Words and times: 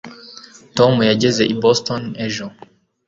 tom 0.77 0.93
yageze 1.09 1.43
i 1.53 1.55
boston 1.61 2.01
ejo 2.25 2.45